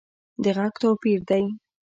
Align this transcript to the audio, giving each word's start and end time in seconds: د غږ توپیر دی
د 0.43 0.45
غږ 0.57 0.73
توپیر 0.81 1.19
دی 1.29 1.43